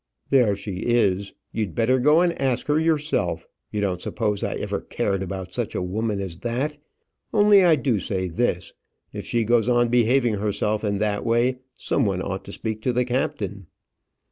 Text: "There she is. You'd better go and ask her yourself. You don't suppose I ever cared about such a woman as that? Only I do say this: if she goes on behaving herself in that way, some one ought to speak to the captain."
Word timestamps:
"There 0.31 0.55
she 0.55 0.77
is. 0.77 1.31
You'd 1.51 1.75
better 1.75 1.99
go 1.99 2.21
and 2.21 2.33
ask 2.41 2.65
her 2.65 2.79
yourself. 2.79 3.47
You 3.69 3.81
don't 3.81 4.01
suppose 4.01 4.43
I 4.43 4.55
ever 4.55 4.81
cared 4.81 5.21
about 5.21 5.53
such 5.53 5.75
a 5.75 5.81
woman 5.83 6.19
as 6.19 6.39
that? 6.39 6.79
Only 7.31 7.63
I 7.63 7.75
do 7.75 7.99
say 7.99 8.27
this: 8.27 8.73
if 9.13 9.27
she 9.27 9.43
goes 9.43 9.69
on 9.69 9.89
behaving 9.89 10.37
herself 10.39 10.83
in 10.83 10.97
that 10.97 11.23
way, 11.23 11.59
some 11.75 12.03
one 12.07 12.23
ought 12.23 12.43
to 12.45 12.51
speak 12.51 12.81
to 12.81 12.93
the 12.93 13.05
captain." 13.05 13.67